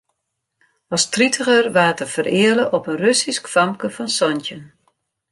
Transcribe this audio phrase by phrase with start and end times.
[0.95, 4.63] As tritiger waard er fereale op in Russysk famke fan santjin.